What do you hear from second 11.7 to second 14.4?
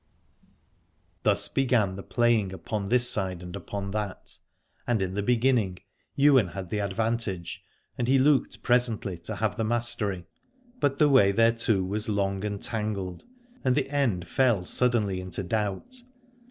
was long and tangled, and the end